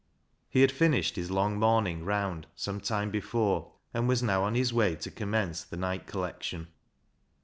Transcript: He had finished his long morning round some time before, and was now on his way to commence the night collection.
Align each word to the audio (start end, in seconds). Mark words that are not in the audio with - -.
He 0.49 0.61
had 0.61 0.71
finished 0.71 1.15
his 1.15 1.29
long 1.29 1.59
morning 1.59 2.03
round 2.03 2.47
some 2.55 2.79
time 2.81 3.11
before, 3.11 3.73
and 3.93 4.07
was 4.07 4.23
now 4.23 4.41
on 4.41 4.55
his 4.55 4.73
way 4.73 4.95
to 4.95 5.11
commence 5.11 5.63
the 5.63 5.77
night 5.77 6.07
collection. 6.07 6.69